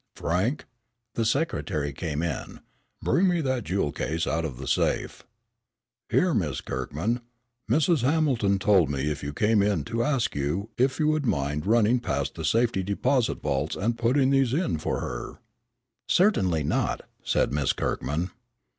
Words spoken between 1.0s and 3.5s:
the secretary came in, "bring me